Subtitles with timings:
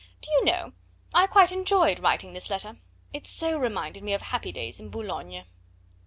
[0.23, 0.73] "Do you know,
[1.13, 2.77] I quite enjoyed writing this letter;
[3.13, 5.45] it so reminded me of happy days in Boulogne."